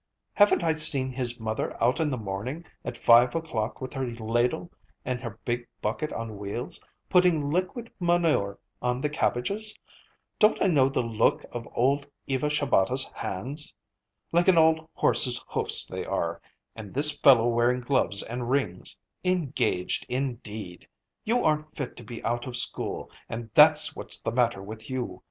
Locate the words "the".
2.09-2.17, 9.01-9.11, 10.89-11.03, 24.19-24.31